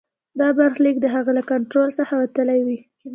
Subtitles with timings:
[0.39, 2.79] دا برخلیک د هغه له کنټرول څخه وتلی وي.